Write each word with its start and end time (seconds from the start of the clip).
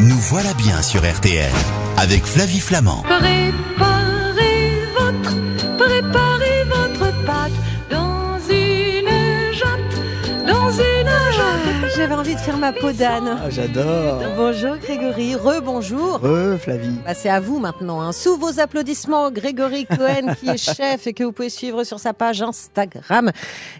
Nous 0.00 0.16
voilà 0.18 0.54
bien 0.54 0.80
sur 0.82 1.00
RTL 1.00 1.50
avec 1.98 2.24
Flavie 2.24 2.60
Flamand. 2.60 3.02
Préparez 3.02 4.72
votre, 4.98 5.36
préparez 5.76 6.64
votre 6.64 7.24
pâte 7.26 7.52
dans 7.90 8.38
une 8.48 9.52
jatte, 9.52 10.46
dans 10.46 10.70
une 10.70 11.06
jatte. 11.06 11.96
J'avais 11.96 12.14
envie 12.14 12.34
de 12.34 12.40
faire 12.40 12.56
ma 12.56 12.72
peau 12.72 12.92
d'âne. 12.92 13.38
Ah, 13.44 13.50
j'adore. 13.50 14.22
Bonjour 14.36 14.76
Grégory, 14.78 15.34
rebonjour. 15.34 16.20
Re, 16.22 16.56
Flavie. 16.58 16.96
Bah, 17.04 17.12
c'est 17.14 17.28
à 17.28 17.40
vous 17.40 17.58
maintenant. 17.58 18.00
hein. 18.00 18.12
Sous 18.12 18.38
vos 18.38 18.58
applaudissements, 18.58 19.30
Grégory 19.30 19.84
Cohen, 19.86 20.34
qui 20.40 20.48
est 20.48 20.56
chef 20.76 21.06
et 21.06 21.12
que 21.12 21.24
vous 21.24 21.32
pouvez 21.32 21.50
suivre 21.50 21.84
sur 21.84 21.98
sa 22.00 22.14
page 22.14 22.40
Instagram. 22.40 23.30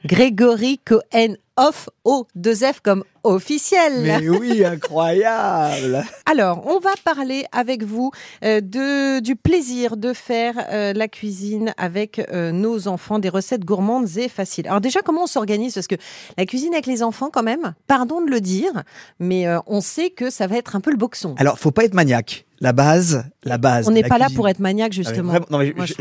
Grégory 0.04 0.78
Cohen 0.84 1.34
off 1.60 1.90
o 2.04 2.26
2 2.34 2.54
F 2.72 2.80
comme 2.82 3.04
officiel. 3.22 4.00
Mais 4.02 4.28
oui, 4.28 4.64
incroyable. 4.64 6.02
Alors, 6.24 6.66
on 6.66 6.80
va 6.80 6.90
parler 7.04 7.44
avec 7.52 7.82
vous 7.84 8.10
euh, 8.42 8.62
de, 8.62 9.20
du 9.20 9.36
plaisir 9.36 9.98
de 9.98 10.14
faire 10.14 10.54
euh, 10.70 10.94
la 10.94 11.06
cuisine 11.06 11.74
avec 11.76 12.18
euh, 12.18 12.50
nos 12.50 12.88
enfants, 12.88 13.18
des 13.18 13.28
recettes 13.28 13.64
gourmandes 13.64 14.08
et 14.16 14.28
faciles. 14.28 14.66
Alors 14.66 14.80
déjà, 14.80 15.00
comment 15.02 15.24
on 15.24 15.26
s'organise? 15.26 15.74
Parce 15.74 15.86
que 15.86 15.96
la 16.38 16.46
cuisine 16.46 16.72
avec 16.72 16.86
les 16.86 17.02
enfants, 17.02 17.28
quand 17.30 17.42
même, 17.42 17.74
pardon 17.86 18.24
de 18.24 18.30
le 18.30 18.40
dire, 18.40 18.82
mais 19.18 19.46
on 19.66 19.82
sait 19.82 20.10
que 20.10 20.30
ça 20.30 20.46
va 20.46 20.56
être 20.56 20.76
un 20.76 20.80
peu 20.80 20.90
le 20.90 20.96
boxon. 20.96 21.34
Alors, 21.38 21.58
faut 21.58 21.70
pas 21.70 21.84
être 21.84 21.94
maniaque. 21.94 22.46
La 22.62 22.72
base, 22.72 23.24
la 23.44 23.58
base. 23.58 23.88
on 23.88 23.90
n'est 23.90 24.02
pas 24.02 24.18
là 24.18 24.28
pour 24.34 24.48
être 24.48 24.58
maniaque, 24.58 24.92
Ah, 24.92 24.96
justement. 24.96 25.32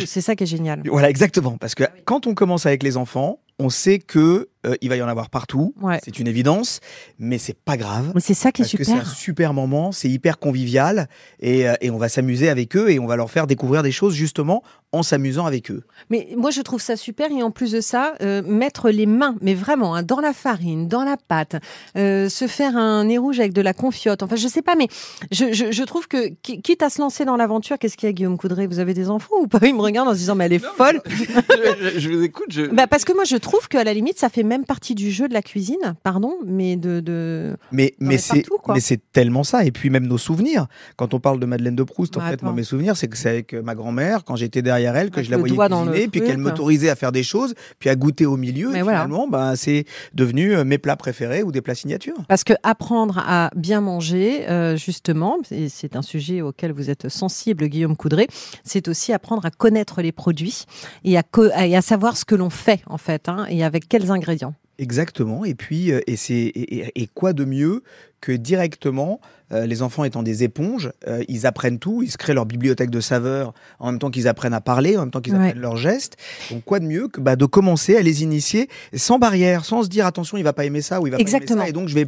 c'est 0.06 0.22
ça 0.22 0.36
qui 0.36 0.44
est 0.44 0.48
génial. 0.48 0.82
Voilà, 0.86 1.10
exactement. 1.10 1.58
Parce 1.58 1.76
que 1.76 1.84
quand 2.06 2.28
on 2.28 2.34
commence 2.34 2.66
avec 2.66 2.84
les 2.84 2.98
enfants, 2.98 3.40
on 3.60 3.70
sait 3.70 4.00
que 4.00 4.50
euh, 4.66 4.76
il 4.82 4.90
va 4.90 4.96
y 4.96 5.02
en 5.02 5.08
avoir 5.08 5.30
partout. 5.30 5.74
Ouais. 5.82 6.00
C'est 6.04 6.20
une 6.20 6.28
évidence, 6.28 6.80
mais 7.18 7.38
c'est 7.38 7.58
pas 7.58 7.78
grave. 7.78 8.12
C'est 8.18 8.34
ça 8.34 8.52
qui 8.52 8.62
est 8.62 8.66
Parce 8.66 8.76
que 8.76 8.84
c'est 8.84 8.92
un 8.94 8.98
super. 9.00 9.14
super 9.16 9.54
moment, 9.54 9.92
c'est 9.92 10.10
hyper 10.10 10.40
convivial 10.40 11.08
et, 11.40 11.68
euh, 11.68 11.76
et 11.82 11.92
on 11.92 11.98
va 11.98 12.10
s'amuser 12.10 12.50
avec 12.50 12.76
eux 12.76 12.90
et 12.90 13.00
on 13.00 13.06
va 13.06 13.16
leur 13.16 13.30
faire 13.30 13.48
découvrir 13.48 13.84
des 13.84 13.92
choses 13.92 14.14
justement 14.14 14.64
en 14.92 15.04
s'amusant 15.04 15.46
avec 15.46 15.70
eux. 15.70 15.84
Mais 16.10 16.30
moi, 16.36 16.50
je 16.50 16.62
trouve 16.62 16.82
ça 16.82 16.96
super. 16.96 17.32
Et 17.32 17.44
en 17.44 17.52
plus 17.52 17.72
de 17.72 17.82
ça, 17.82 18.16
euh, 18.22 18.42
mettre 18.44 18.90
les 18.90 19.06
mains, 19.06 19.36
mais 19.42 19.54
vraiment, 19.54 19.94
hein, 19.96 20.02
dans 20.04 20.20
la 20.20 20.34
farine, 20.34 20.88
dans 20.88 21.04
la 21.04 21.16
pâte, 21.16 21.58
euh, 21.96 22.28
se 22.30 22.48
faire 22.48 22.76
un 22.76 23.06
nez 23.06 23.18
rouge 23.20 23.40
avec 23.40 23.54
de 23.54 23.62
la 23.62 23.74
confiote. 23.74 24.24
Enfin, 24.24 24.36
je 24.36 24.48
sais 24.48 24.62
pas, 24.64 24.76
mais 24.76 24.88
je, 25.32 25.54
je, 25.54 25.72
je 25.72 25.84
trouve 25.84 26.08
que, 26.08 26.30
qui- 26.42 26.62
quitte 26.62 26.82
à 26.82 26.90
se 26.90 27.00
lancer 27.02 27.24
dans 27.26 27.36
l'aventure, 27.36 27.78
qu'est-ce 27.78 27.98
qu'il 27.98 28.08
y 28.08 28.10
a, 28.10 28.14
Guillaume 28.14 28.38
Coudray? 28.38 28.66
Vous 28.66 28.80
avez 28.80 28.94
des 28.96 29.10
enfants 29.12 29.36
ou 29.42 29.48
pas? 29.48 29.60
Il 29.64 29.76
me 29.76 29.82
regarde 29.82 30.08
en 30.08 30.14
se 30.14 30.18
disant, 30.18 30.34
mais 30.36 30.46
elle 30.46 30.54
est 30.54 30.60
folle. 30.66 31.02
je, 31.08 32.00
je 32.00 32.10
vous 32.10 32.24
écoute. 32.24 32.48
Je... 32.50 32.64
Bah, 32.64 32.88
parce 32.88 33.06
que 33.06 33.14
moi, 33.14 33.26
je 33.26 33.36
trouve 33.36 33.68
qu'à 33.68 33.84
la 33.84 33.94
limite, 33.94 34.18
ça 34.18 34.30
fait 34.30 34.44
même 34.44 34.66
partie 34.66 34.96
du 34.96 35.12
jeu 35.12 35.28
de 35.28 35.34
la 35.34 35.42
cuisine, 35.44 35.96
pardon, 36.04 36.34
mais 36.46 36.76
de. 36.78 37.00
de... 37.00 37.56
Mais, 37.72 37.94
mais 38.00 38.18
c'est 38.18 38.42
partout, 38.42 38.58
quoi. 38.64 38.74
mais 38.74 38.80
c'est 38.80 39.00
tellement 39.12 39.44
ça. 39.44 39.66
Et 39.66 39.72
puis 39.72 39.90
même 39.92 40.08
nos 40.08 40.18
souvenirs. 40.18 40.66
Quand 40.96 41.14
on 41.14 41.20
parle 41.20 41.40
de 41.40 41.46
Madeleine 41.46 41.76
de 41.76 41.84
Proust, 41.84 42.18
en 42.18 42.22
Bah, 42.22 42.30
fait, 42.32 42.42
moi, 42.42 42.54
mes 42.54 42.64
souvenirs, 42.64 42.98
c'est 42.98 43.08
que 43.08 43.18
c'est 43.18 43.30
avec 43.30 43.54
ma 43.54 43.76
grand-mère, 43.76 44.24
quand 44.24 44.36
j'étais 44.36 44.64
derrière 44.64 44.79
elle, 44.88 45.10
que 45.10 45.16
Avec 45.16 45.26
je 45.26 45.32
la 45.32 45.38
voyais 45.38 45.56
cuisiner, 45.58 46.08
puis 46.08 46.22
qu'elle 46.22 46.38
m'autorisait 46.38 46.90
à 46.90 46.96
faire 46.96 47.12
des 47.12 47.24
choses, 47.24 47.54
puis 47.80 47.90
à 47.90 47.96
goûter 47.96 48.26
au 48.26 48.38
milieu. 48.38 48.70
Mais 48.72 48.80
et 48.80 48.82
voilà. 48.82 49.00
finalement, 49.00 49.28
bah, 49.28 49.54
c'est 49.56 49.86
devenu 50.14 50.56
euh, 50.56 50.64
mes 50.64 50.78
plats 50.78 50.96
préférés 50.96 51.44
ou 51.44 51.52
des 51.52 51.62
plats 51.62 51.76
signatures. 51.76 52.16
Parce 52.28 52.44
que 52.44 52.54
apprendre 52.64 53.18
à 53.26 53.52
bien 53.56 53.82
manger, 53.82 54.48
euh, 54.50 54.76
justement, 54.78 55.38
et 55.52 55.70
c'est 55.70 55.96
un 55.96 56.02
sujet 56.02 56.42
auquel 56.42 56.72
vous 56.72 56.90
êtes 56.90 57.10
sensible, 57.10 57.68
Guillaume 57.68 57.96
Coudray, 57.96 58.28
c'est 58.64 58.88
aussi 58.88 59.14
apprendre 59.14 59.46
à 59.46 59.52
connaître 59.52 60.02
les 60.02 60.12
produits 60.12 60.66
et 61.04 61.18
à, 61.18 61.24
co- 61.24 61.50
et 61.50 61.76
à 61.76 61.82
savoir 61.82 62.18
ce 62.18 62.26
que 62.26 62.36
l'on 62.36 62.50
fait, 62.50 62.82
en 62.88 62.98
fait, 62.98 63.30
hein, 63.30 63.46
et 63.50 63.64
avec 63.64 63.88
quels 63.88 64.12
ingrédients. 64.12 64.54
Exactement. 64.78 65.44
Et 65.44 65.56
puis, 65.56 65.92
euh, 65.92 66.00
et, 66.08 66.16
c'est, 66.16 66.34
et, 66.34 66.78
et- 66.88 67.02
et 67.04 67.08
quoi 67.14 67.34
de 67.34 67.44
mieux 67.44 67.84
que 68.22 68.32
directement, 68.32 69.20
euh, 69.52 69.66
les 69.66 69.82
enfants 69.82 70.04
étant 70.04 70.22
des 70.24 70.44
éponges, 70.44 70.92
euh, 71.08 71.24
ils 71.28 71.48
apprennent 71.48 71.80
tout, 71.80 72.04
ils 72.04 72.12
se 72.12 72.18
créent 72.18 72.34
leur 72.36 72.46
bibliothèque 72.46 72.90
de 72.92 73.00
saveurs 73.00 73.54
en 73.80 73.92
même 73.92 74.00
temps 74.00 74.12
qu'ils 74.12 74.28
apprennent 74.28 74.54
à 74.54 74.62
parler, 74.62 74.96
en 74.98 75.02
même 75.02 75.12
temps 75.12 75.22
qu'ils 75.22 75.34
Ouais. 75.34 75.40
apprennent 75.48 75.62
leurs 75.62 75.78
gestes. 75.78 76.18
Donc, 76.52 76.64
quoi 76.66 76.80
de 76.80 76.86
mieux 76.86 77.08
que 77.08 77.20
bah, 77.20 77.36
de 77.36 77.46
commencer 77.46 77.96
à 77.96 78.02
les 78.02 78.22
initier 78.24 78.70
sans 78.94 79.18
barrière, 79.20 79.66
sans 79.66 79.84
se 79.84 79.88
dire 79.90 80.06
attention, 80.06 80.38
il 80.38 80.44
va 80.44 80.54
pas 80.54 80.66
aimer 80.66 80.82
ça 80.82 81.02
ou 81.02 81.08
il 81.08 81.12
va 81.12 81.18
Exactement. 81.18 81.62
pas 81.62 81.64
aimer 81.64 81.64
ça. 81.66 81.70
Et 81.70 81.74
donc, 81.74 81.88
je 81.90 81.96
vais 81.96 82.08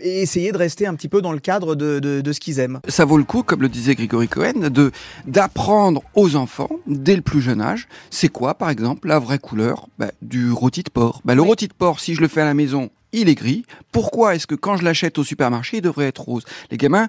essayer 0.00 0.50
de 0.52 0.56
rester 0.58 0.86
un 0.86 0.94
petit 0.94 1.08
peu 1.08 1.20
dans 1.22 1.32
le 1.32 1.38
cadre 1.38 1.74
de, 1.74 1.98
de, 2.00 2.20
de 2.20 2.32
ce 2.32 2.40
qu'ils 2.40 2.58
aiment. 2.58 2.80
Ça 2.88 3.04
vaut 3.04 3.16
le 3.18 3.24
coup, 3.24 3.42
comme 3.42 3.62
le 3.62 3.68
disait 3.68 3.94
Grégory 3.94 4.28
Cohen, 4.28 4.68
de 4.70 4.90
d'apprendre 5.26 6.02
aux 6.14 6.36
enfants 6.36 6.70
dès 6.86 7.16
le 7.16 7.22
plus 7.22 7.40
jeune 7.40 7.60
âge. 7.60 7.88
C'est 8.10 8.28
quoi, 8.28 8.54
par 8.54 8.70
exemple, 8.70 9.08
la 9.08 9.18
vraie 9.18 9.38
couleur 9.38 9.88
Bah, 9.98 10.10
du 10.20 10.50
rôti 10.52 10.82
de 10.82 10.90
porc. 10.90 11.20
Bah, 11.24 11.34
le 11.34 11.42
Oui. 11.42 11.48
rôti 11.48 11.68
de 11.68 11.72
porc, 11.74 12.00
si 12.00 12.14
je 12.14 12.20
le 12.20 12.28
fais 12.28 12.40
à 12.40 12.44
la 12.44 12.54
maison, 12.54 12.90
il 13.12 13.28
est 13.28 13.34
gris. 13.34 13.64
Pourquoi 13.92 14.34
est-ce 14.34 14.46
que 14.46 14.54
quand 14.54 14.76
je 14.76 14.84
l'achète 14.84 15.18
au 15.18 15.24
supermarché, 15.24 15.78
il 15.78 15.80
devrait 15.82 16.06
être 16.06 16.22
rose? 16.22 16.44
Les 16.70 16.76
gamins, 16.76 17.08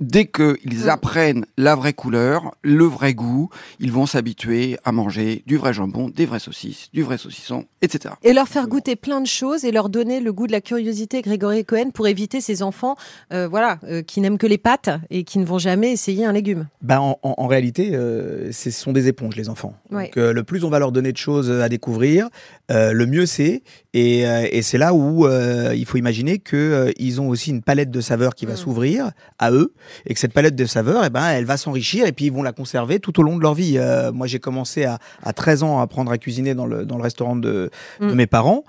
dès 0.00 0.26
qu'ils 0.26 0.84
Mm. 0.84 0.88
apprennent 0.88 1.46
la 1.56 1.74
vraie 1.74 1.92
couleur, 1.92 2.54
le 2.62 2.84
vrai 2.84 3.14
goût, 3.14 3.50
ils 3.80 3.90
vont 3.92 4.06
s'habituer 4.06 4.76
à 4.84 4.92
manger 4.92 5.42
du 5.46 5.56
vrai 5.56 5.72
jambon, 5.72 6.08
des 6.08 6.26
vraies 6.26 6.38
saucisses, 6.38 6.88
du 6.92 7.02
vrai 7.02 7.18
saucisson, 7.18 7.64
etc. 7.82 8.14
Et 8.22 8.32
leur 8.32 8.48
faire 8.48 8.68
goûter 8.68 8.96
plein 8.96 9.20
de 9.20 9.26
choses 9.26 9.64
et 9.64 9.72
leur 9.72 9.88
donner 9.88 10.20
le 10.20 10.32
goût 10.32 10.46
de 10.46 10.52
la 10.52 10.60
curiosité, 10.60 11.22
Grégory 11.22 11.64
Cohen, 11.64 11.90
pour 11.92 12.06
éviter 12.06 12.40
ces 12.40 12.62
enfants 12.62 12.96
euh, 13.32 13.48
voilà, 13.48 13.78
euh, 13.84 14.02
qui 14.02 14.20
n'aiment 14.20 14.38
que 14.38 14.46
les 14.46 14.58
pâtes 14.58 14.90
et 15.10 15.24
qui 15.24 15.38
ne 15.38 15.44
vont 15.44 15.58
jamais 15.58 15.92
essayer 15.92 16.24
un 16.24 16.32
légume. 16.32 16.66
Bah, 16.82 17.00
en, 17.00 17.18
en- 17.22 17.34
en 17.38 17.46
réalité, 17.46 17.90
euh, 17.94 18.52
ce 18.52 18.70
sont 18.70 18.92
des 18.92 19.08
éponges, 19.08 19.36
les 19.36 19.48
enfants. 19.48 19.74
Ouais. 19.90 20.04
Donc, 20.04 20.16
euh, 20.16 20.32
le 20.32 20.44
plus 20.44 20.64
on 20.64 20.70
va 20.70 20.78
leur 20.78 20.92
donner 20.92 21.12
de 21.12 21.16
choses 21.16 21.50
à 21.50 21.68
découvrir, 21.68 22.28
euh, 22.70 22.92
le 22.92 23.06
mieux 23.06 23.26
c'est. 23.26 23.62
Et, 23.94 24.26
euh, 24.26 24.46
et 24.50 24.62
c'est 24.62 24.78
là 24.78 24.94
où 24.94 25.26
euh, 25.32 25.74
il 25.74 25.84
faut 25.86 25.96
imaginer 25.98 26.38
que 26.38 26.56
euh, 26.56 26.92
ils 26.98 27.20
ont 27.20 27.28
aussi 27.28 27.50
une 27.50 27.62
palette 27.62 27.90
de 27.90 28.00
saveurs 28.00 28.34
qui 28.34 28.46
va 28.46 28.52
Mm. 28.52 28.56
s'ouvrir 28.56 29.10
à 29.38 29.50
eux, 29.50 29.72
et 30.06 30.14
que 30.14 30.20
cette 30.20 30.32
palette 30.32 30.54
de 30.56 30.64
saveurs, 30.66 31.04
eh 31.04 31.10
ben, 31.10 31.26
elle 31.30 31.44
va 31.44 31.56
s'enrichir, 31.56 32.06
et 32.06 32.12
puis 32.12 32.26
ils 32.26 32.32
vont 32.32 32.42
la 32.42 32.52
conserver 32.52 33.00
tout 33.00 33.18
au 33.18 33.22
long 33.22 33.36
de 33.36 33.42
leur 33.42 33.54
vie. 33.54 33.78
Euh, 33.78 34.12
moi, 34.12 34.26
j'ai 34.26 34.38
commencé 34.38 34.84
à, 34.84 34.98
à 35.22 35.32
13 35.32 35.62
ans 35.62 35.78
à 35.80 35.82
apprendre 35.82 36.12
à 36.12 36.18
cuisiner 36.18 36.54
dans 36.54 36.66
le, 36.66 36.84
dans 36.84 36.96
le 36.96 37.02
restaurant 37.02 37.34
de, 37.36 37.70
de 38.00 38.06
Mm. 38.06 38.14
mes 38.14 38.26
parents. 38.26 38.64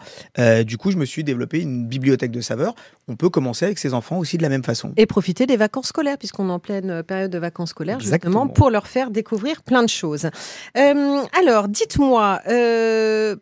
Du 0.65 0.77
coup, 0.77 0.91
je 0.91 0.97
me 0.97 1.05
suis 1.05 1.23
développé 1.23 1.59
une 1.61 1.85
bibliothèque 1.85 2.31
de 2.31 2.41
saveurs. 2.41 2.75
On 3.07 3.15
peut 3.15 3.29
commencer 3.29 3.65
avec 3.65 3.77
ses 3.79 3.93
enfants 3.93 4.17
aussi 4.17 4.37
de 4.37 4.43
la 4.43 4.49
même 4.49 4.63
façon. 4.63 4.93
Et 4.97 5.05
profiter 5.05 5.45
des 5.45 5.57
vacances 5.57 5.87
scolaires, 5.87 6.17
puisqu'on 6.17 6.47
est 6.49 6.51
en 6.51 6.59
pleine 6.59 7.03
période 7.03 7.31
de 7.31 7.37
vacances 7.37 7.71
scolaires, 7.71 7.97
Exactement. 7.97 8.43
justement, 8.43 8.47
pour 8.53 8.69
leur 8.69 8.87
faire 8.87 9.11
découvrir 9.11 9.61
plein 9.63 9.83
de 9.83 9.89
choses. 9.89 10.27
Alors, 10.75 11.67
dites-moi, 11.67 12.39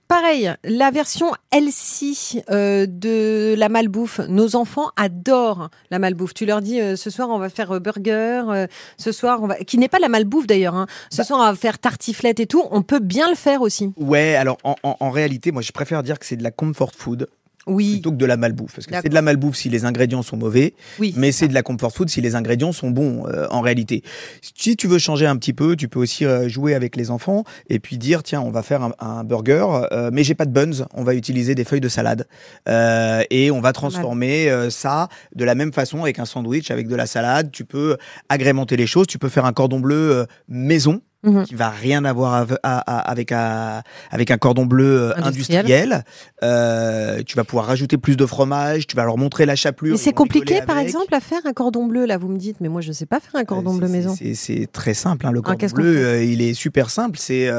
pareil, 0.07 0.51
la 0.63 0.91
version 0.91 1.31
LC 1.51 2.41
euh, 2.49 2.85
de 3.11 3.55
la 3.57 3.69
malbouffe, 3.69 4.19
nos 4.27 4.55
enfants 4.55 4.89
adorent 4.95 5.69
la 5.89 5.99
malbouffe. 5.99 6.33
Tu 6.33 6.45
leur 6.45 6.61
dis, 6.61 6.79
euh, 6.79 6.95
ce 6.95 7.09
soir, 7.09 7.29
on 7.29 7.37
va 7.39 7.49
faire 7.49 7.71
euh, 7.71 7.79
burger, 7.79 8.43
euh, 8.49 8.67
ce 8.97 9.11
soir, 9.11 9.39
on 9.41 9.47
va... 9.47 9.55
qui 9.57 9.77
n'est 9.77 9.89
pas 9.89 9.99
la 9.99 10.09
malbouffe 10.09 10.47
d'ailleurs, 10.47 10.75
hein. 10.75 10.87
ce 11.09 11.17
Bah 11.17 11.23
soir, 11.23 11.39
on 11.39 11.43
va 11.51 11.55
faire 11.55 11.79
tartiflette 11.79 12.39
et 12.39 12.47
tout, 12.47 12.63
on 12.71 12.81
peut 12.81 12.99
bien 12.99 13.29
le 13.29 13.35
faire 13.35 13.61
aussi. 13.61 13.93
Ouais, 13.97 14.35
alors 14.35 14.57
en, 14.63 14.75
en- 14.83 14.95
en 14.99 15.09
réalité, 15.11 15.51
moi 15.51 15.61
je 15.61 15.71
préfère 15.71 16.03
dire 16.03 16.17
que 16.19 16.25
c'est 16.25 16.37
de 16.37 16.43
la 16.43 16.51
comfort 16.51 16.91
food 16.95 17.27
Oui, 17.67 17.93
plutôt 17.93 18.11
que 18.11 18.17
de 18.17 18.25
la 18.25 18.37
malbouffe. 18.37 18.75
Parce 18.75 18.87
que 18.87 18.95
c'est 19.01 19.09
de 19.09 19.13
la 19.13 19.21
malbouffe 19.21 19.55
si 19.55 19.69
les 19.69 19.85
ingrédients 19.85 20.23
sont 20.23 20.37
mauvais, 20.37 20.73
oui. 20.99 21.13
mais 21.15 21.31
c'est 21.31 21.47
de 21.47 21.53
la 21.53 21.61
comfort 21.61 21.91
food 21.91 22.09
si 22.09 22.19
les 22.21 22.35
ingrédients 22.35 22.71
sont 22.71 22.89
bons 22.89 23.27
euh, 23.27 23.47
en 23.51 23.61
réalité. 23.61 24.03
Si 24.41 24.75
tu 24.75 24.87
veux 24.87 24.97
changer 24.97 25.27
un 25.27 25.37
petit 25.37 25.53
peu, 25.53 25.75
tu 25.75 25.87
peux 25.87 25.99
aussi 25.99 26.25
euh, 26.25 26.49
jouer 26.49 26.73
avec 26.73 26.95
les 26.95 27.11
enfants 27.11 27.43
et 27.69 27.79
puis 27.79 27.97
dire 27.97 28.23
tiens, 28.23 28.41
on 28.41 28.51
va 28.51 28.63
faire 28.63 28.81
un, 28.81 28.93
un 28.99 29.23
burger, 29.23 29.65
euh, 29.91 30.09
mais 30.11 30.23
j'ai 30.23 30.35
pas 30.35 30.45
de 30.45 30.51
buns, 30.51 30.85
on 30.93 31.03
va 31.03 31.13
utiliser 31.13 31.53
des 31.55 31.63
feuilles 31.63 31.81
de 31.81 31.89
salade 31.89 32.27
Euh, 32.67 33.23
et 33.29 33.51
on 33.51 33.61
va 33.61 33.73
transformer 33.73 34.49
euh, 34.49 34.69
ça 34.69 35.07
de 35.35 35.43
la 35.45 35.55
même 35.55 35.73
façon 35.73 36.01
avec 36.01 36.19
un 36.19 36.25
sandwich 36.25 36.71
avec 36.71 36.87
de 36.87 36.95
la 36.95 37.05
salade. 37.05 37.51
Tu 37.51 37.65
peux 37.65 37.97
agrémenter 38.29 38.75
les 38.77 38.87
choses, 38.87 39.07
tu 39.07 39.17
peux 39.19 39.29
faire 39.29 39.45
un 39.45 39.53
cordon 39.53 39.79
bleu 39.79 40.11
euh, 40.11 40.25
maison 40.47 41.01
Mhm. 41.23 41.43
qui 41.45 41.55
va 41.55 41.69
rien 41.69 42.03
avoir 42.05 42.33
ave- 42.33 42.57
à- 42.63 42.79
à- 42.79 42.99
avec 43.11 43.31
un 43.31 43.83
avec 44.09 44.31
un 44.31 44.37
cordon 44.37 44.65
bleu 44.65 45.01
euh, 45.11 45.13
Industriel. 45.17 45.59
industriel. 45.59 46.03
Euh, 46.43 47.21
tu 47.25 47.35
vas 47.35 47.43
pouvoir 47.43 47.65
rajouter 47.67 47.97
plus 47.97 48.17
de 48.17 48.25
fromage, 48.25 48.87
tu 48.87 48.95
vas 48.95 49.05
leur 49.05 49.17
montrer 49.17 49.45
la 49.45 49.55
chapelure. 49.55 49.93
Mais 49.93 49.99
c'est 50.01 50.13
compliqué, 50.13 50.61
par 50.65 50.77
exemple, 50.79 51.13
à 51.13 51.19
faire 51.19 51.41
un 51.45 51.53
cordon 51.53 51.85
bleu, 51.85 52.05
là, 52.05 52.17
vous 52.17 52.27
me 52.27 52.37
dites, 52.37 52.57
mais 52.59 52.69
moi, 52.69 52.81
je 52.81 52.87
ne 52.89 52.93
sais 52.93 53.05
pas 53.05 53.19
faire 53.19 53.35
un 53.35 53.45
cordon 53.45 53.75
Euh, 53.75 53.77
bleu 53.77 53.87
c'est- 53.87 53.93
maison. 53.93 54.15
c'est- 54.35 54.71
très 54.71 54.93
simple. 54.93 55.25
hein, 55.27 55.31
le 55.31 55.41
Ah, 55.45 55.55
cordon 55.55 55.67
bleu, 55.75 56.23
il 56.23 56.41
est 56.41 56.53
super 56.53 56.89
simple. 56.89 57.17
C'est 57.19 57.49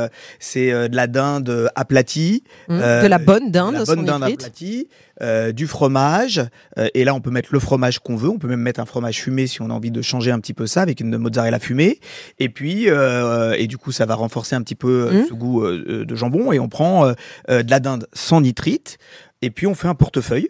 c'est 0.40 0.88
de 0.88 0.96
la 0.96 1.06
dinde 1.06 1.70
aplatie, 1.74 2.42
euh, 2.70 3.02
de 3.02 3.06
la 3.06 3.18
bonne 3.18 3.46
de 3.46 3.52
dinde, 3.52 3.74
la 3.74 3.84
son 3.84 3.94
bonne 3.94 4.04
dinde 4.04 4.22
aplatie, 4.24 4.88
euh, 5.20 5.52
du 5.52 5.66
fromage. 5.66 6.42
euh, 6.78 6.88
et 6.94 7.04
là, 7.04 7.14
on 7.14 7.20
peut 7.20 7.30
mettre 7.30 7.50
le 7.52 7.58
fromage 7.60 7.98
qu'on 8.00 8.16
veut. 8.16 8.28
On 8.28 8.38
peut 8.38 8.48
même 8.48 8.60
mettre 8.60 8.80
un 8.80 8.86
fromage 8.86 9.20
fumé 9.20 9.46
si 9.46 9.60
on 9.62 9.70
a 9.70 9.72
envie 9.72 9.90
de 9.90 10.02
changer 10.02 10.30
un 10.30 10.40
petit 10.40 10.54
peu 10.54 10.66
ça 10.66 10.82
avec 10.82 11.00
une 11.00 11.16
mozzarella 11.16 11.58
fumée. 11.58 12.00
Et 12.38 12.48
puis, 12.48 12.88
euh, 12.88 13.51
et 13.58 13.66
du 13.66 13.78
coup, 13.78 13.92
ça 13.92 14.06
va 14.06 14.14
renforcer 14.14 14.54
un 14.56 14.62
petit 14.62 14.74
peu 14.74 15.08
euh, 15.08 15.12
Mhm. 15.20 15.26
ce 15.28 15.34
goût 15.34 15.62
euh, 15.62 15.84
euh, 15.88 16.04
de 16.04 16.14
jambon. 16.14 16.52
Et 16.52 16.58
on 16.58 16.68
prend 16.68 17.06
euh, 17.06 17.12
euh, 17.50 17.62
de 17.62 17.70
la 17.70 17.80
dinde 17.80 18.06
sans 18.12 18.40
nitrite. 18.40 18.98
Et 19.42 19.50
puis, 19.50 19.66
on 19.66 19.74
fait 19.74 19.88
un 19.88 19.94
portefeuille. 19.94 20.48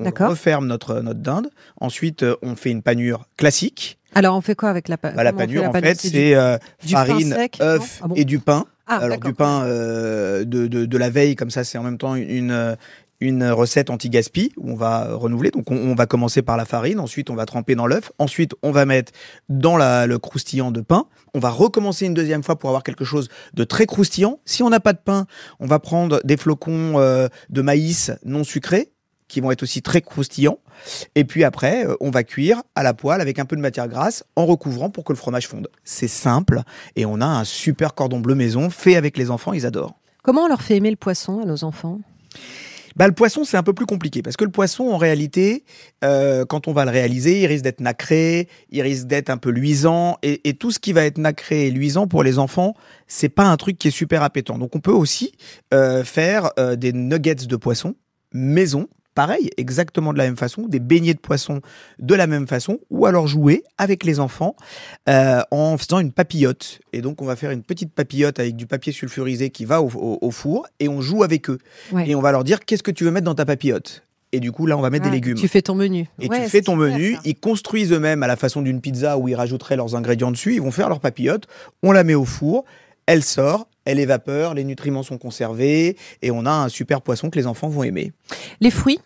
On 0.00 0.04
referme 0.28 0.66
notre, 0.66 1.00
notre 1.00 1.20
dinde. 1.20 1.50
Ensuite, 1.80 2.24
euh, 2.24 2.34
on 2.42 2.56
fait 2.56 2.70
une 2.70 2.82
panure 2.82 3.26
classique. 3.36 3.98
Alors, 4.14 4.36
on 4.36 4.40
fait 4.40 4.54
quoi 4.56 4.68
avec 4.70 4.88
la, 4.88 4.96
pa- 4.98 5.10
Bah, 5.12 5.22
la 5.24 5.32
panure, 5.32 5.64
en 5.68 5.72
panure? 5.72 5.88
fait, 5.90 6.00
c'est 6.00 6.34
euh, 6.34 6.58
farine, 6.80 7.36
œuf 7.60 8.00
Ah 8.02 8.08
bon? 8.08 8.14
et 8.16 8.24
du 8.24 8.38
pain. 8.40 8.64
Ah, 8.86 8.96
Alors 8.98 9.18
du 9.18 9.32
pain 9.32 9.62
euh, 9.64 10.44
de, 10.44 10.66
de, 10.66 10.84
de 10.84 10.98
la 10.98 11.08
veille, 11.10 11.36
comme 11.36 11.48
ça, 11.50 11.64
c'est 11.64 11.78
en 11.78 11.82
même 11.82 11.96
temps 11.96 12.16
une, 12.16 12.76
une, 13.24 13.44
recette 13.50 13.90
anti-gaspi 13.90 14.52
où 14.56 14.72
on 14.72 14.74
va 14.76 15.14
renouveler. 15.14 15.50
Donc 15.50 15.70
on, 15.70 15.94
va 15.94 16.06
commencer 16.06 16.42
par 16.42 16.56
la 16.56 16.64
farine, 16.64 17.00
ensuite 17.00 17.30
on 17.30 17.34
va 17.34 17.46
tremper 17.46 17.74
dans 17.74 17.86
l'œuf, 17.86 18.12
ensuite 18.18 18.54
on 18.62 18.70
va 18.70 18.86
mettre 18.86 19.12
dans 19.48 19.76
le 19.76 20.16
croustillant 20.18 20.70
de 20.70 20.80
pain. 20.80 21.06
On 21.34 21.40
va 21.40 21.50
recommencer 21.50 22.06
une 22.06 22.14
deuxième 22.14 22.42
fois 22.42 22.58
pour 22.58 22.70
avoir 22.70 22.82
quelque 22.82 23.04
chose 23.04 23.28
de 23.54 23.64
très 23.64 23.86
croustillant. 23.86 24.40
Si 24.44 24.62
on 24.62 24.70
n'a 24.70 24.80
pas 24.80 24.92
de 24.92 24.98
pain, 24.98 25.26
on 25.60 25.66
va 25.66 25.78
prendre 25.78 26.20
des 26.24 26.36
flocons 26.36 26.98
euh, 26.98 27.28
de 27.50 27.62
maïs 27.62 28.12
non 28.24 28.44
sucrés 28.44 28.92
qui 29.28 29.40
vont 29.40 29.50
être 29.50 29.62
aussi 29.62 29.82
très 29.82 30.00
croustillants. 30.00 30.58
Et 31.14 31.24
puis 31.24 31.44
après, 31.44 31.86
euh, 31.86 31.96
on 32.00 32.10
va 32.10 32.22
cuire 32.24 32.62
à 32.74 32.82
la 32.82 32.94
poêle 32.94 33.20
avec 33.20 33.38
un 33.38 33.44
peu 33.44 33.56
de 33.56 33.60
matière 33.60 33.88
grasse 33.88 34.24
en 34.36 34.46
recouvrant 34.46 34.90
pour 34.90 35.04
que 35.04 35.12
le 35.12 35.18
fromage 35.18 35.48
fonde. 35.48 35.68
C'est 35.82 36.08
simple 36.08 36.60
et 36.96 37.04
on 37.04 37.20
a 37.20 37.26
un 37.26 37.44
super 37.44 37.94
cordon 37.94 38.20
bleu 38.20 38.34
maison 38.34 38.70
fait 38.70 38.96
avec 38.96 39.16
les 39.16 39.30
enfants, 39.30 39.52
ils 39.52 39.66
adorent. 39.66 39.98
Comment 40.22 40.44
on 40.44 40.48
leur 40.48 40.62
fait 40.62 40.76
aimer 40.76 40.90
le 40.90 40.96
poisson 40.96 41.40
à 41.40 41.44
nos 41.44 41.64
enfants? 41.64 42.00
Bah, 42.96 43.08
le 43.08 43.14
poisson, 43.14 43.44
c'est 43.44 43.56
un 43.56 43.62
peu 43.62 43.72
plus 43.72 43.86
compliqué 43.86 44.22
parce 44.22 44.36
que 44.36 44.44
le 44.44 44.50
poisson, 44.50 44.84
en 44.84 44.96
réalité, 44.96 45.64
euh, 46.04 46.44
quand 46.44 46.68
on 46.68 46.72
va 46.72 46.84
le 46.84 46.90
réaliser, 46.90 47.40
il 47.40 47.46
risque 47.46 47.64
d'être 47.64 47.80
nacré, 47.80 48.48
il 48.70 48.82
risque 48.82 49.06
d'être 49.06 49.30
un 49.30 49.36
peu 49.36 49.50
luisant 49.50 50.18
et, 50.22 50.54
tout 50.54 50.70
ce 50.70 50.78
qui 50.78 50.92
va 50.92 51.04
être 51.04 51.18
nacré 51.18 51.66
et 51.66 51.70
luisant 51.70 52.06
pour 52.06 52.22
les 52.22 52.38
enfants, 52.38 52.74
c'est 53.08 53.28
pas 53.28 53.44
un 53.44 53.56
truc 53.56 53.78
qui 53.78 53.88
est 53.88 53.90
super 53.90 54.22
appétant. 54.22 54.58
Donc, 54.58 54.76
on 54.76 54.80
peut 54.80 54.92
aussi 54.92 55.32
euh, 55.72 56.04
faire 56.04 56.50
euh, 56.58 56.76
des 56.76 56.92
nuggets 56.92 57.34
de 57.34 57.56
poisson 57.56 57.96
maison. 58.32 58.88
Pareil, 59.14 59.50
exactement 59.56 60.12
de 60.12 60.18
la 60.18 60.24
même 60.24 60.36
façon, 60.36 60.62
des 60.66 60.80
beignets 60.80 61.14
de 61.14 61.20
poisson 61.20 61.60
de 62.00 62.14
la 62.16 62.26
même 62.26 62.48
façon, 62.48 62.80
ou 62.90 63.06
alors 63.06 63.26
jouer 63.28 63.62
avec 63.78 64.04
les 64.04 64.18
enfants 64.18 64.56
euh, 65.08 65.40
en 65.52 65.78
faisant 65.78 66.00
une 66.00 66.10
papillote. 66.10 66.80
Et 66.92 67.00
donc, 67.00 67.22
on 67.22 67.24
va 67.24 67.36
faire 67.36 67.52
une 67.52 67.62
petite 67.62 67.92
papillote 67.92 68.40
avec 68.40 68.56
du 68.56 68.66
papier 68.66 68.92
sulfurisé 68.92 69.50
qui 69.50 69.64
va 69.66 69.80
au, 69.82 69.88
au- 69.94 70.18
au 70.20 70.30
four 70.32 70.66
et 70.80 70.88
on 70.88 71.00
joue 71.00 71.22
avec 71.22 71.48
eux. 71.48 71.58
Ouais. 71.92 72.08
Et 72.08 72.14
on 72.16 72.20
va 72.20 72.32
leur 72.32 72.42
dire 72.44 72.60
qu'est-ce 72.64 72.82
que 72.82 72.90
tu 72.90 73.04
veux 73.04 73.10
mettre 73.12 73.26
dans 73.26 73.34
ta 73.36 73.44
papillote? 73.46 74.02
Et 74.32 74.40
du 74.40 74.50
coup, 74.50 74.66
là, 74.66 74.76
on 74.76 74.80
va 74.80 74.90
mettre 74.90 75.04
Ah, 75.06 75.10
des 75.10 75.14
légumes. 75.14 75.36
Tu 75.36 75.46
fais 75.46 75.62
ton 75.62 75.76
menu. 75.76 76.08
Et 76.20 76.26
Ouais, 76.28 76.42
tu 76.42 76.50
fais 76.50 76.60
ton 76.62 76.74
menu. 76.74 77.14
ça. 77.14 77.20
Ils 77.24 77.36
construisent 77.36 77.92
eux-mêmes 77.92 78.24
à 78.24 78.26
la 78.26 78.34
façon 78.34 78.62
d'une 78.62 78.80
pizza 78.80 79.16
où 79.16 79.28
ils 79.28 79.36
rajouteraient 79.36 79.76
leurs 79.76 79.94
ingrédients 79.94 80.32
dessus. 80.32 80.54
Ils 80.54 80.60
vont 80.60 80.72
faire 80.72 80.88
leur 80.88 80.98
papillote. 80.98 81.46
On 81.84 81.92
la 81.92 82.02
met 82.02 82.14
au 82.16 82.24
four. 82.24 82.64
Elle 83.06 83.22
sort. 83.22 83.68
Elle 83.84 83.98
évapore. 83.98 84.54
Les 84.54 84.64
nutriments 84.64 85.02
sont 85.02 85.18
conservés. 85.18 85.96
Et 86.22 86.30
on 86.30 86.46
a 86.46 86.50
un 86.50 86.68
super 86.68 87.02
poisson 87.02 87.30
que 87.30 87.38
les 87.38 87.46
enfants 87.46 87.68
vont 87.68 87.82
aimer. 87.82 88.12
Les 88.60 88.70
fruits? 88.70 89.00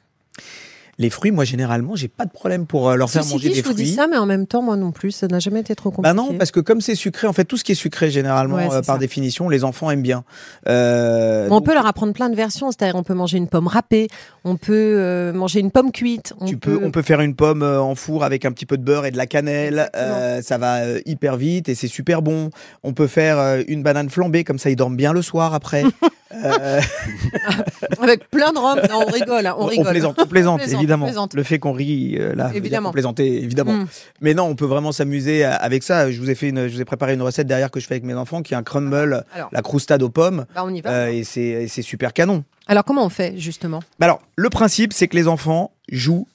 Les 1.01 1.11
fruits, 1.11 1.31
moi, 1.31 1.45
généralement, 1.45 1.95
j'ai 1.95 2.09
pas 2.09 2.25
de 2.27 2.31
problème 2.33 2.67
pour 2.67 2.89
euh, 2.89 2.97
leur 2.97 3.09
faire 3.09 3.25
manger 3.25 3.51
dit, 3.51 3.55
des 3.55 3.61
je 3.63 3.65
vous 3.67 3.73
dis 3.73 3.85
fruits. 3.85 3.95
ça, 3.95 4.09
mais 4.09 4.17
en 4.17 4.27
même 4.27 4.49
temps, 4.49 4.63
moi 4.63 4.77
non 4.77 4.91
plus, 4.91 5.13
ça 5.13 5.29
n'a 5.29 5.39
jamais 5.39 5.61
été 5.61 5.77
trop 5.77 5.91
compliqué. 5.93 6.13
Bah 6.15 6.21
non, 6.21 6.35
parce 6.37 6.51
que 6.51 6.59
comme 6.59 6.81
c'est 6.81 6.97
sucré, 6.97 7.29
en 7.29 7.33
fait, 7.33 7.45
tout 7.45 7.57
ce 7.57 7.63
qui 7.63 7.71
est 7.71 7.77
sucré, 7.77 8.11
généralement, 8.11 8.57
Ouais, 8.57 8.67
euh, 8.67 8.83
par 8.83 8.97
ça. 8.97 8.99
définition, 8.99 9.49
les 9.49 9.63
enfants 9.63 9.91
aiment 9.93 10.03
bien. 10.03 10.25
Euh, 10.69 11.47
on 11.47 11.57
donc, 11.57 11.67
peut 11.67 11.75
leur 11.75 11.87
apprendre 11.87 12.13
plein 12.13 12.29
de 12.29 12.35
versions, 12.35 12.71
c'est-à-dire 12.73 12.97
on 12.97 13.05
peut 13.05 13.15
manger 13.15 13.39
une 13.39 13.47
pomme 13.49 13.69
râpée, 13.69 14.09
on 14.45 14.57
peut 14.57 14.73
euh, 14.75 15.33
manger 15.33 15.61
une 15.61 15.71
pomme 15.71 15.93
cuite, 15.93 16.35
on 16.41 16.47
Tu 16.47 16.57
peux, 16.57 16.81
on 16.83 16.91
peut 16.91 17.03
faire 17.03 17.21
une 17.21 17.35
pomme 17.37 17.63
euh, 17.63 17.81
en 17.81 17.95
four 17.95 18.25
avec 18.25 18.45
un 18.45 18.51
petit 18.51 18.67
peu 18.67 18.77
de 18.77 18.83
beurre 18.83 19.07
et 19.07 19.11
de 19.13 19.17
la 19.17 19.27
cannelle. 19.27 19.91
Euh, 19.95 20.43
ça 20.43 20.59
va 20.59 20.81
hyper 21.07 21.37
vite 21.37 21.69
et 21.69 21.75
c'est 21.77 21.87
super 21.89 22.23
bon. 22.23 22.51
On 22.83 22.93
peut 22.93 23.07
faire 23.07 23.63
une 23.69 23.83
banane 23.85 24.11
flambée 24.11 24.43
comme 24.43 24.59
ça 24.59 24.69
ils 24.71 24.77
dorment 24.77 24.97
bien 24.97 25.13
le 25.13 25.23
soir 25.23 25.55
après. 25.55 25.85
Euh, 26.35 26.81
avec 28.01 28.29
plein 28.31 28.53
de 28.53 28.59
rhum. 28.59 28.79
Non, 28.91 29.05
on 29.07 29.11
rigole, 29.11 29.47
hein, 29.47 29.55
on 29.59 29.67
rigole. 29.67 29.91
plaisante, 29.91 30.19
on 30.21 30.27
plaisante, 30.27 30.55
On 30.61 30.65
plaisante, 30.65 30.79
évidemment. 30.81 31.05
on 31.07 31.09
plaisante. 31.09 31.35
Le 31.35 31.43
fait 31.43 31.59
qu'on 31.59 31.73
rit 31.73 32.17
euh, 32.19 32.35
là, 32.35 32.51
Évidemment. 32.55 32.89
qu'on 32.91 32.93
plaisantait, 32.93 33.27
évidemment. 33.29 33.73
Mm. 33.73 33.87
Mais 34.21 34.35
non, 34.35 34.45
on 34.45 34.55
peut 34.55 34.67
vraiment 34.67 34.93
s'amuser 34.93 35.45
avec 35.45 35.83
ça. 35.83 36.11
Je 36.11 36.21
vous 36.21 36.31
ai 36.31 36.35
fait 36.35 36.49
une, 36.51 36.69
je 36.69 36.75
vous 36.75 36.81
ai 36.81 36.85
préparé 36.85 37.15
une 37.15 37.23
recette 37.23 37.47
derrière 37.47 37.71
que 37.71 37.81
je 37.81 37.87
fais 37.87 37.95
avec 37.95 38.05
mes 38.05 38.15
enfants 38.15 38.43
qui 38.43 38.55
est 38.55 38.57
un 38.57 38.63
crumble, 38.63 39.25
Alors, 39.35 39.49
la 39.53 39.63
croustade 39.63 40.03
aux 40.03 40.11
pommes. 40.11 40.45
bah, 40.55 40.63
on 40.65 40.75
y 40.75 40.81
va. 40.81 40.91
euh, 40.91 41.07
et 41.09 41.25
c'est 41.25 41.41
et 41.43 41.69
c'est 41.69 41.83
super 41.83 42.13
canon. 42.13 42.45
Alors 42.67 42.85
comment 42.85 43.05
on 43.05 43.09
fait 43.11 43.39
justement? 43.39 43.81
Bah 43.99 44.07
alors, 44.07 44.21
le 44.37 44.51
principe, 44.51 44.93
c'est 44.93 45.09
que 45.09 45.17
les 45.17 45.29
enfants 45.29 45.73
jouent 45.91 46.27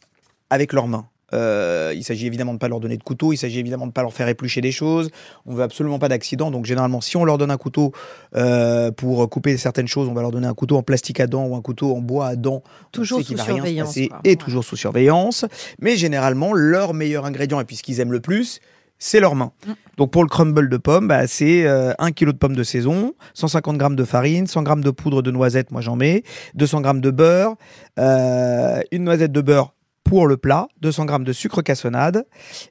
avec 0.49 0.73
leurs 0.73 0.87
mains. 0.87 1.05
Euh, 1.33 1.93
il 1.95 2.03
s'agit 2.03 2.27
évidemment 2.27 2.53
de 2.53 2.59
pas 2.59 2.67
leur 2.67 2.79
donner 2.79 2.97
de 2.97 3.03
couteau, 3.03 3.33
il 3.33 3.37
s'agit 3.37 3.59
évidemment 3.59 3.87
de 3.87 3.91
pas 3.91 4.01
leur 4.01 4.13
faire 4.13 4.27
éplucher 4.27 4.61
des 4.61 4.71
choses. 4.71 5.09
On 5.45 5.53
veut 5.53 5.63
absolument 5.63 5.99
pas 5.99 6.09
d'accident. 6.09 6.51
Donc 6.51 6.65
généralement, 6.65 7.01
si 7.01 7.17
on 7.17 7.25
leur 7.25 7.37
donne 7.37 7.51
un 7.51 7.57
couteau 7.57 7.91
euh, 8.35 8.91
pour 8.91 9.29
couper 9.29 9.57
certaines 9.57 9.87
choses, 9.87 10.07
on 10.07 10.13
va 10.13 10.21
leur 10.21 10.31
donner 10.31 10.47
un 10.47 10.53
couteau 10.53 10.77
en 10.77 10.83
plastique 10.83 11.19
à 11.19 11.27
dents 11.27 11.45
ou 11.45 11.55
un 11.55 11.61
couteau 11.61 11.95
en 11.95 11.99
bois 12.01 12.27
à 12.27 12.35
dents. 12.35 12.63
Toujours 12.91 13.21
sous 13.21 13.37
surveillance, 13.37 13.89
passer. 13.89 14.09
Et 14.23 14.29
Ouais. 14.29 14.35
toujours 14.35 14.63
sous 14.63 14.75
surveillance. 14.75 15.45
Mais 15.81 15.95
généralement, 15.97 16.53
leur 16.53 16.93
meilleur 16.93 17.25
ingrédient 17.25 17.59
et 17.59 17.65
puis 17.65 17.75
ce 17.75 17.83
qu'ils 17.83 17.99
aiment 17.99 18.11
le 18.11 18.19
plus, 18.19 18.59
c'est 18.99 19.19
leurs 19.19 19.35
mains. 19.35 19.51
Mm. 19.67 19.71
Donc 19.97 20.11
pour 20.11 20.23
le 20.23 20.29
crumble 20.29 20.69
de 20.69 20.77
pommes, 20.77 21.07
bah, 21.07 21.27
c'est 21.27 21.65
euh, 21.65 21.93
1 21.99 22.11
kg 22.11 22.27
de 22.27 22.31
pommes 22.37 22.55
de 22.55 22.63
saison, 22.63 23.13
150 23.33 23.79
g 23.81 23.87
de 23.95 24.03
farine, 24.05 24.47
100 24.47 24.65
g 24.65 24.81
de 24.81 24.91
poudre 24.91 25.21
de 25.21 25.31
noisette, 25.31 25.71
moi 25.71 25.81
j'en 25.81 25.95
mets, 25.95 26.23
200 26.55 26.83
g 26.83 26.99
de 27.01 27.11
beurre, 27.11 27.55
euh, 27.99 28.79
une 28.91 29.03
noisette 29.03 29.31
de 29.31 29.41
beurre 29.41 29.73
pour 30.13 30.27
le 30.27 30.37
plat, 30.37 30.67
200 30.81 31.07
g 31.07 31.23
de 31.23 31.33
sucre 31.33 31.63
cassonade, 31.63 32.27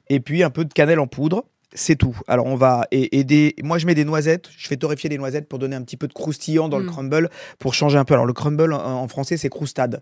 et 0.07 0.21
puis 0.21 0.43
un 0.43 0.49
peu 0.49 0.63
de 0.63 0.71
cannelle 0.73 1.01
en 1.01 1.07
poudre. 1.07 1.43
C'est 1.73 1.97
tout. 1.97 2.17
Alors 2.29 2.45
on 2.45 2.55
va 2.55 2.85
et, 2.91 3.19
et 3.19 3.25
des, 3.25 3.53
moi 3.63 3.77
je 3.79 3.85
mets 3.85 3.95
des 3.95 4.05
noisettes, 4.05 4.47
je 4.55 4.65
fais 4.65 4.77
torréfier 4.77 5.09
des 5.09 5.17
noisettes 5.17 5.49
pour 5.49 5.59
donner 5.59 5.75
un 5.75 5.81
petit 5.81 5.97
peu 5.97 6.07
de 6.07 6.13
croustillant 6.13 6.69
dans 6.69 6.77
le 6.77 6.85
Mm. 6.85 6.91
crumble 6.91 7.29
pour 7.59 7.73
changer 7.73 7.97
un 7.97 8.05
peu. 8.05 8.13
Alors 8.13 8.25
le 8.25 8.31
crumble 8.31 8.71
en, 8.71 9.01
en 9.01 9.07
français 9.09 9.35
c'est 9.35 9.49
croustade. 9.49 10.01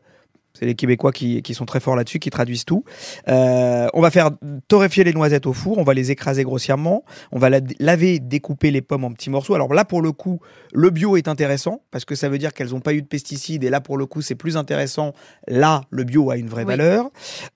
C'est 0.54 0.66
les 0.66 0.76
Québécois 0.76 1.12
qui, 1.12 1.42
qui 1.42 1.54
sont 1.54 1.66
très 1.66 1.80
forts 1.80 1.96
là-dessus, 1.96 2.20
qui 2.20 2.30
traduisent 2.30 2.66
tout. 2.66 2.84
Euh, 3.30 3.88
on 3.94 4.02
va 4.02 4.12
faire 4.12 4.32
torréfier 4.68 5.04
les 5.04 5.14
noisettes 5.14 5.46
au 5.48 5.54
four, 5.54 5.78
on 5.78 5.84
va 5.84 5.94
les 5.94 6.12
écraser 6.12 6.44
grossièrement, 6.44 7.04
on 7.32 7.40
va 7.40 7.50
la- 7.50 7.62
laver, 7.80 8.20
découper 8.20 8.70
les 8.72 8.82
pommes 8.82 9.06
en 9.06 9.12
petits 9.12 9.30
morceaux. 9.30 9.56
Alors 9.56 9.74
là, 9.74 9.86
pour 9.86 10.02
le 10.02 10.12
coup, 10.12 10.40
le 10.74 10.90
bio 10.90 11.16
est 11.18 11.28
intéressant 11.28 11.82
parce 11.92 12.04
que 12.06 12.16
ça 12.16 12.28
veut 12.30 12.38
dire 12.38 12.54
qu'elles 12.54 12.72
n'ont 12.72 12.80
pas 12.82 12.94
eu 12.94 13.02
de 13.02 13.08
pesticides 13.08 13.64
et 13.64 13.70
là, 13.70 13.80
pour 13.82 13.98
le 13.98 14.06
coup, 14.06 14.22
c'est 14.22 14.36
plus 14.36 14.58
intéressant. 14.58 15.14
Là, 15.48 15.82
le 15.90 16.04
bio 16.04 16.30
a 16.32 16.38
une 16.38 16.48
vraie 16.50 16.64
Oui. 16.64 16.68
valeur. 16.76 17.10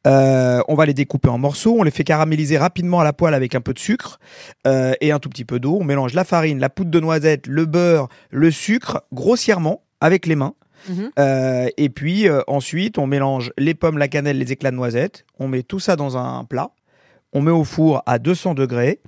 Euh, 0.07 0.61
on 0.67 0.75
va 0.75 0.85
les 0.85 0.93
découper 0.93 1.29
en 1.29 1.37
morceaux, 1.37 1.75
on 1.77 1.83
les 1.83 1.91
fait 1.91 2.03
caraméliser 2.05 2.57
rapidement 2.57 2.99
à 2.99 3.03
la 3.03 3.13
poêle 3.13 3.33
avec 3.33 3.55
un 3.55 3.61
peu 3.61 3.73
de 3.73 3.79
sucre 3.79 4.19
euh, 4.67 4.93
et 5.01 5.11
un 5.11 5.19
tout 5.19 5.29
petit 5.29 5.45
peu 5.45 5.59
d'eau. 5.59 5.77
On 5.81 5.83
mélange 5.83 6.13
la 6.13 6.23
farine, 6.23 6.59
la 6.59 6.69
poudre 6.69 6.91
de 6.91 6.99
noisette, 6.99 7.47
le 7.47 7.65
beurre, 7.65 8.07
le 8.31 8.51
sucre 8.51 9.03
grossièrement 9.13 9.81
avec 10.01 10.25
les 10.27 10.35
mains. 10.35 10.53
Mhm. 10.89 11.11
Euh, 11.19 11.69
et 11.77 11.89
puis 11.89 12.27
euh, 12.27 12.41
ensuite, 12.47 12.97
on 12.97 13.07
mélange 13.07 13.51
les 13.57 13.73
pommes, 13.73 13.97
la 13.97 14.07
cannelle, 14.07 14.37
les 14.37 14.51
éclats 14.51 14.71
de 14.71 14.75
noisettes. 14.75 15.25
On 15.39 15.47
met 15.47 15.63
tout 15.63 15.79
ça 15.79 15.95
dans 15.95 16.17
un 16.17 16.43
plat. 16.45 16.71
On 17.33 17.41
met 17.41 17.51
au 17.51 17.63
four 17.63 18.01
à 18.05 18.19
200 18.19 18.53
degrés. 18.53 19.01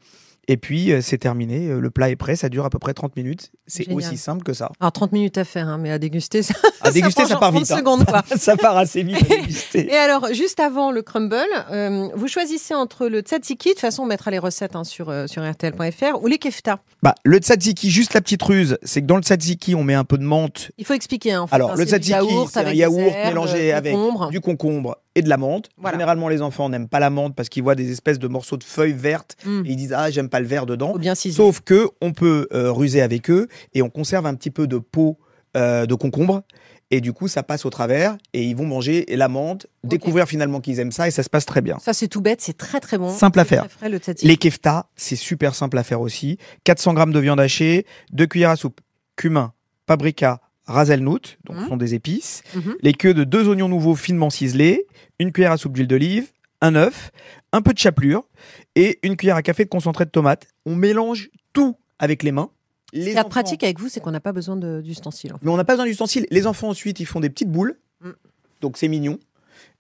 Et 0.50 0.56
puis, 0.58 0.92
euh, 0.94 1.02
c'est 1.02 1.18
terminé. 1.18 1.68
Euh, 1.68 1.80
Le 1.80 1.90
plat 1.90 2.10
est 2.10 2.16
prêt. 2.16 2.36
Ça 2.36 2.48
dure 2.50 2.66
à 2.66 2.70
peu 2.70 2.80
près 2.80 2.94
30 2.94 3.16
minutes. 3.16 3.52
C'est 3.68 3.92
aussi 3.92 4.16
simple 4.18 4.44
que 4.44 4.54
ça. 4.54 4.72
Alors 4.80 4.92
30 4.94 5.12
minutes 5.12 5.38
à 5.38 5.44
faire, 5.44 5.68
hein, 5.68 5.78
mais 5.78 5.92
à 5.92 6.00
déguster, 6.00 6.42
ça, 6.42 6.54
À 6.82 6.92
déguster, 6.92 7.26
ça, 7.26 7.36
part 7.36 7.52
30 7.52 7.62
vite. 7.64 7.72
hein. 7.72 7.78
secondes, 7.78 8.06
quoi. 8.06 8.24
ça 8.38 8.56
part 8.56 8.78
assez 8.78 9.04
vite 9.04 9.18
à 9.30 9.36
déguster. 9.36 9.92
Et 9.92 9.96
alors, 9.98 10.34
juste 10.34 10.60
avant 10.62 10.92
le 10.92 11.02
crumble, 11.02 11.36
euh, 11.72 12.08
vous 12.16 12.28
choisissez 12.28 12.74
entre 12.74 13.08
le 13.08 13.20
tzatziki, 13.20 13.70
de 13.70 13.74
toute 13.74 13.82
façon 13.82 14.04
on 14.04 14.06
mettra 14.06 14.32
les 14.32 14.40
recettes 14.40 14.76
hein, 14.78 14.84
sur, 14.86 15.10
euh, 15.10 15.28
sur 15.28 15.44
rtl.fr, 15.44 16.22
ou 16.22 16.27
les 16.27 16.38
kefta. 16.38 16.80
Bah, 17.04 17.13
le 17.25 17.39
tzatziki, 17.39 17.92
juste 17.92 18.13
la 18.13 18.22
petite 18.22 18.42
ruse, 18.44 18.77
c'est 18.84 19.01
que 19.01 19.06
dans 19.08 19.18
le 19.18 19.24
tzatziki, 19.24 19.75
on 19.75 19.84
met 19.84 19.96
un 19.96 20.06
peu 20.06 20.18
de 20.18 20.24
menthe. 20.24 20.72
Il 20.77 20.86
faut 20.86 20.94
expliquer. 20.94 21.34
Hein, 21.34 21.42
en 21.42 21.48
fait, 21.48 21.56
Alors, 21.56 21.75
le 21.75 21.84
tzatziki, 21.84 22.18
c'est 22.50 22.60
un 22.60 22.72
yaourt 22.74 23.13
mélangé 23.25 23.74
avec 23.74 23.96
du 24.32 24.39
concombre 24.39 24.98
et 25.17 25.21
de 25.21 25.29
la 25.29 25.38
menthe. 25.38 25.67
Voilà. 25.77 25.95
Généralement, 25.97 26.29
les 26.29 26.41
enfants 26.41 26.69
n'aiment 26.69 26.88
pas 26.88 27.00
la 27.00 27.09
menthe 27.09 27.36
parce 27.36 27.50
qu'ils 27.50 27.63
voient 27.63 27.75
des 27.75 27.91
espèces 27.91 28.19
de 28.19 28.27
morceaux 28.27 28.57
de 28.57 28.63
feuilles 28.63 28.93
vertes 28.93 29.36
Mm. 29.45 29.63
et 29.65 29.69
ils 29.69 29.75
disent 29.75 29.93
ah 29.93 30.09
j'aime 30.12 30.29
pas 30.29 30.39
le 30.39 30.45
vert 30.47 30.65
dedans. 30.65 30.93
Bien. 30.97 31.15
Sauf 31.15 31.62
que 31.62 31.89
on 32.01 32.13
peut 32.13 32.47
euh, 32.53 32.71
ruser 32.71 33.01
avec 33.01 33.29
eux 33.29 33.47
et 33.74 33.81
on 33.81 33.89
conserve 33.89 34.25
un 34.25 34.36
petit 34.36 34.51
peu 34.51 34.67
de 34.67 34.77
peau 34.77 35.17
euh, 35.55 35.86
de 35.86 35.95
concombre 35.95 36.43
et 36.91 37.01
du 37.01 37.13
coup 37.13 37.27
ça 37.27 37.43
passe 37.43 37.65
au 37.65 37.69
travers 37.69 38.15
et 38.33 38.43
ils 38.43 38.55
vont 38.55 38.65
manger 38.65 39.05
la 39.09 39.27
menthe, 39.27 39.67
découvrir 39.83 40.27
finalement 40.27 40.62
qu'ils 40.62 40.79
aiment 40.79 40.91
ça 40.91 41.07
et 41.07 41.12
ça 41.12 41.24
se 41.24 41.29
passe 41.29 41.45
très 41.45 41.62
bien. 41.62 41.77
Ça 41.79 41.93
c'est 41.93 42.07
tout 42.07 42.21
bête, 42.21 42.41
c'est 42.41 42.57
très 42.57 42.79
très 42.79 42.97
bon. 42.97 43.09
Simple 43.09 43.39
à 43.39 43.45
faire. 43.45 43.65
frais, 43.69 43.89
le. 43.89 44.00
Les 44.24 44.38
kefta, 44.38 44.88
c'est 44.95 45.15
super 45.15 45.55
simple 45.55 45.77
à 45.77 45.83
faire 45.83 46.00
aussi. 46.01 46.38
400 46.63 46.93
grammes 46.93 47.12
de 47.13 47.19
viande 47.19 47.39
hachée, 47.39 47.86
2 48.13 48.25
cuillères 48.27 48.51
à 48.51 48.55
soupe 48.55 48.79
cumin, 49.15 49.53
paprika, 49.86 50.41
hazelnut, 50.67 51.38
donc 51.45 51.57
ce 51.62 51.67
sont 51.67 51.77
des 51.77 51.93
épices, 51.93 52.43
Mhm. 52.55 52.75
les 52.81 52.93
queues 52.93 53.13
de 53.13 53.24
deux 53.24 53.47
oignons 53.47 53.69
nouveaux 53.69 53.95
finement 53.95 54.29
ciselés, 54.29 54.86
une 55.19 55.31
cuillère 55.31 55.51
à 55.53 55.57
soupe 55.57 55.74
d'huile 55.74 55.88
d'olive, 55.88 56.31
un 56.62 56.75
œuf, 56.75 57.12
un 57.53 57.62
peu 57.62 57.74
de 57.74 57.77
chapelure 57.77 58.24
et 58.75 59.00
une 59.03 59.15
cuillère 59.15 59.36
à 59.38 59.41
café 59.41 59.63
de 59.63 59.69
concentré 59.69 60.05
de 60.05 60.09
tomate. 60.09 60.47
On 60.65 60.75
mélange 60.75 61.29
tout 61.53 61.75
avec 62.00 62.24
les 62.24 62.31
mains. 62.31 62.50
Les 62.93 63.17
enfants- 63.17 63.29
pratique 63.29 63.63
avec 63.63 63.79
vous, 63.79 63.89
c'est 63.89 64.00
qu'on 64.00 64.12
n'a 64.12 64.19
pas 64.19 64.31
besoin 64.31 64.55
d'ustensiles. 64.81 65.33
en 65.33 65.38
fait. 65.38 65.45
Mais 65.45 65.51
on 65.51 65.57
n'a 65.57 65.63
pas 65.65 65.74
besoin 65.74 65.86
d'ustensiles. 65.86 66.25
Les 66.31 66.47
enfants 66.47 66.69
ensuite, 66.69 67.00
ils 67.00 67.05
font 67.05 67.19
des 67.19 67.29
petites 67.29 67.51
boules. 67.51 67.77
Mm. 68.01 68.09
Donc 68.62 68.77
c'est 68.77 68.88
mignon. 68.88 69.19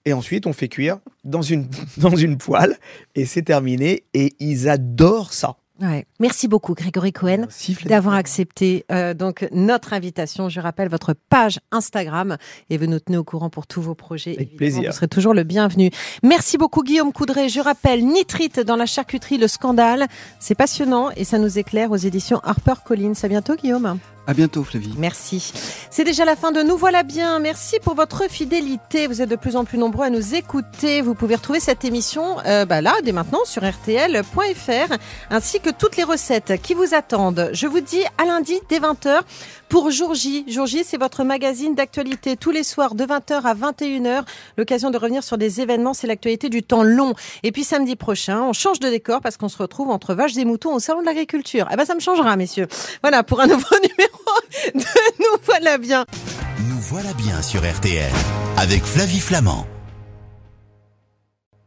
Et 0.05 0.13
ensuite, 0.13 0.45
on 0.45 0.53
fait 0.53 0.67
cuire 0.67 0.99
dans 1.23 1.41
une, 1.41 1.67
dans 1.97 2.15
une 2.15 2.37
poêle 2.37 2.77
et 3.15 3.25
c'est 3.25 3.41
terminé. 3.41 4.03
Et 4.13 4.33
ils 4.39 4.67
adorent 4.69 5.33
ça. 5.33 5.57
Ouais. 5.81 6.05
Merci 6.19 6.47
beaucoup 6.47 6.73
Grégory 6.73 7.13
Cohen. 7.13 7.45
D'avoir 7.85 8.15
accepté 8.15 8.85
euh, 8.91 9.13
donc 9.13 9.47
notre 9.51 9.93
invitation. 9.93 10.49
Je 10.49 10.59
rappelle 10.59 10.89
votre 10.89 11.13
page 11.13 11.59
Instagram 11.71 12.37
et 12.69 12.77
vous 12.77 12.87
nous 12.87 12.99
tenez 12.99 13.17
au 13.17 13.23
courant 13.23 13.49
pour 13.49 13.67
tous 13.67 13.81
vos 13.81 13.95
projets. 13.95 14.31
Avec 14.31 14.39
Évidemment, 14.41 14.57
plaisir. 14.57 14.91
Vous 14.91 14.95
serez 14.95 15.07
toujours 15.07 15.33
le 15.33 15.43
bienvenu. 15.43 15.91
Merci 16.23 16.57
beaucoup 16.57 16.83
Guillaume 16.83 17.13
Coudray. 17.13 17.49
Je 17.49 17.59
rappelle 17.59 18.05
Nitrite 18.05 18.59
dans 18.59 18.75
la 18.75 18.85
charcuterie, 18.85 19.37
le 19.37 19.47
scandale. 19.47 20.07
C'est 20.39 20.55
passionnant 20.55 21.11
et 21.11 21.23
ça 21.23 21.37
nous 21.37 21.59
éclaire 21.59 21.91
aux 21.91 21.97
éditions 21.97 22.39
HarperCollins. 22.43 23.13
À 23.21 23.27
bientôt 23.27 23.55
Guillaume. 23.55 23.99
À 24.27 24.33
bientôt, 24.33 24.65
Flavie. 24.65 24.93
Merci. 24.97 25.53
C'est 25.89 26.03
déjà 26.03 26.25
la 26.25 26.35
fin 26.35 26.51
de 26.51 26.61
Nous 26.61 26.75
voilà 26.75 27.03
bien. 27.03 27.39
Merci 27.39 27.79
pour 27.81 27.95
votre 27.95 28.29
fidélité. 28.29 29.07
Vous 29.07 29.21
êtes 29.21 29.29
de 29.29 29.37
plus 29.37 29.55
en 29.55 29.63
plus 29.63 29.77
nombreux 29.77 30.05
à 30.05 30.09
nous 30.09 30.35
écouter. 30.35 31.01
Vous 31.01 31.15
pouvez 31.15 31.35
retrouver 31.35 31.61
cette 31.61 31.85
émission 31.85 32.37
euh, 32.45 32.65
bah 32.65 32.81
là, 32.81 32.93
dès 33.05 33.13
maintenant, 33.13 33.45
sur 33.45 33.63
rtl.fr, 33.63 34.93
ainsi 35.29 35.61
que 35.61 35.69
toutes 35.69 35.95
les 35.95 36.03
recettes 36.03 36.61
qui 36.61 36.73
vous 36.73 36.93
attendent. 36.93 37.51
Je 37.53 37.67
vous 37.67 37.79
dis 37.79 38.03
à 38.17 38.25
lundi 38.25 38.59
dès 38.67 38.79
20h 38.79 39.21
pour 39.69 39.91
Jour 39.91 40.13
J. 40.13 40.45
Jour 40.47 40.65
J, 40.65 40.83
c'est 40.85 40.97
votre 40.97 41.23
magazine 41.23 41.75
d'actualité 41.75 42.37
tous 42.37 42.51
les 42.51 42.63
soirs 42.63 42.95
de 42.95 43.05
20h 43.05 43.41
à 43.43 43.53
21h. 43.53 44.23
L'occasion 44.57 44.89
de 44.89 44.97
revenir 44.97 45.23
sur 45.23 45.37
des 45.37 45.61
événements, 45.61 45.93
c'est 45.93 46.07
l'actualité 46.07 46.49
du 46.49 46.63
temps 46.63 46.83
long. 46.83 47.13
Et 47.43 47.51
puis 47.51 47.63
samedi 47.63 47.95
prochain, 47.95 48.41
on 48.41 48.53
change 48.53 48.79
de 48.79 48.89
décor 48.89 49.21
parce 49.21 49.37
qu'on 49.37 49.49
se 49.49 49.57
retrouve 49.57 49.89
entre 49.89 50.13
vaches 50.13 50.37
et 50.37 50.45
moutons 50.45 50.73
au 50.73 50.79
salon 50.79 51.01
de 51.01 51.05
l'agriculture. 51.05 51.67
Eh 51.71 51.75
ben 51.75 51.85
ça 51.85 51.95
me 51.95 51.99
changera, 51.99 52.35
messieurs. 52.35 52.67
Voilà 53.01 53.23
pour 53.23 53.41
un 53.41 53.47
nouveau 53.47 53.75
numéro 53.81 54.75
de 54.75 54.79
Nous 55.19 55.39
voilà 55.45 55.77
bien. 55.77 56.05
Nous 56.69 56.79
voilà 56.79 57.13
bien 57.13 57.41
sur 57.41 57.61
RTL 57.61 58.11
avec 58.57 58.83
Flavie 58.83 59.19
Flamand. 59.19 59.65